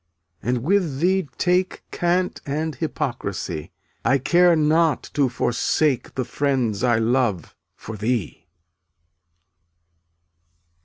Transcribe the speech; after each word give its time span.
and 0.41 0.63
with 0.63 0.99
thee 0.99 1.29
take 1.37 1.83
Cant 1.91 2.41
and 2.43 2.73
hypocrisy; 2.73 3.71
I 4.03 4.17
care 4.17 4.55
not 4.55 5.03
to 5.13 5.29
forsake 5.29 6.15
The 6.15 6.25
friends 6.25 6.83
I 6.83 6.97
love, 6.97 7.55
for 7.75 7.97
thee. 7.97 8.47